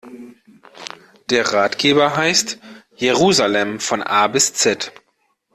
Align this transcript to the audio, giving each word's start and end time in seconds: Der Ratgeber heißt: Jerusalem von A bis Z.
Der 1.29 1.53
Ratgeber 1.53 2.15
heißt: 2.17 2.57
Jerusalem 2.95 3.79
von 3.79 4.01
A 4.01 4.25
bis 4.29 4.51
Z. 4.55 4.91